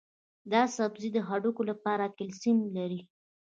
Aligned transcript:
دا 0.51 0.61
سبزی 0.75 1.09
د 1.13 1.17
هډوکو 1.27 1.61
لپاره 1.71 2.13
کلسیم 2.17 2.57
لري. 2.75 2.99